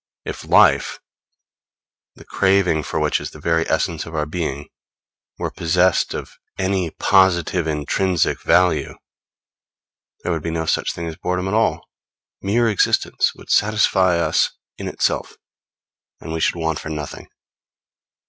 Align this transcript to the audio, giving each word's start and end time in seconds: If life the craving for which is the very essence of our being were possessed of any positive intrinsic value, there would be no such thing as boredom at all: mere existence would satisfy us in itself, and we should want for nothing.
If 0.25 0.43
life 0.45 0.97
the 2.15 2.25
craving 2.25 2.81
for 2.81 2.99
which 2.99 3.19
is 3.21 3.29
the 3.29 3.39
very 3.39 3.69
essence 3.69 4.07
of 4.07 4.15
our 4.15 4.25
being 4.25 4.67
were 5.37 5.51
possessed 5.51 6.15
of 6.15 6.39
any 6.57 6.89
positive 6.89 7.67
intrinsic 7.67 8.41
value, 8.41 8.95
there 10.23 10.31
would 10.31 10.41
be 10.41 10.49
no 10.49 10.65
such 10.65 10.91
thing 10.93 11.05
as 11.05 11.17
boredom 11.17 11.47
at 11.47 11.53
all: 11.53 11.87
mere 12.41 12.67
existence 12.67 13.35
would 13.35 13.51
satisfy 13.51 14.17
us 14.17 14.49
in 14.75 14.87
itself, 14.87 15.37
and 16.19 16.33
we 16.33 16.39
should 16.39 16.55
want 16.55 16.79
for 16.79 16.89
nothing. 16.89 17.27